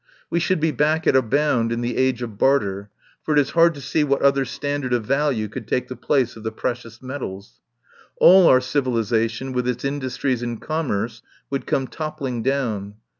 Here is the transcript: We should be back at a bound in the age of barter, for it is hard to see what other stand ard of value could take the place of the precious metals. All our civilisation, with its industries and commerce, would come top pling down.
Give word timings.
We 0.31 0.39
should 0.39 0.59
be 0.59 0.71
back 0.71 1.05
at 1.05 1.15
a 1.15 1.21
bound 1.21 1.71
in 1.71 1.81
the 1.81 1.95
age 1.95 2.23
of 2.23 2.35
barter, 2.39 2.89
for 3.21 3.33
it 3.35 3.39
is 3.39 3.51
hard 3.51 3.75
to 3.75 3.81
see 3.81 4.03
what 4.03 4.23
other 4.23 4.45
stand 4.45 4.83
ard 4.83 4.93
of 4.93 5.05
value 5.05 5.47
could 5.47 5.67
take 5.67 5.89
the 5.89 5.95
place 5.95 6.35
of 6.35 6.41
the 6.41 6.51
precious 6.51 7.03
metals. 7.03 7.59
All 8.17 8.47
our 8.47 8.61
civilisation, 8.61 9.53
with 9.53 9.67
its 9.67 9.85
industries 9.85 10.41
and 10.41 10.59
commerce, 10.59 11.21
would 11.51 11.67
come 11.67 11.85
top 11.85 12.17
pling 12.17 12.41
down. 12.41 12.95